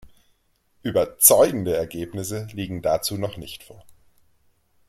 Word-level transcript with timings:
Überzeugende 0.81 1.77
Ergebnisse 1.77 2.47
liegen 2.53 2.81
dazu 2.81 3.19
noch 3.19 3.37
nicht 3.37 3.61
vor. 3.63 3.85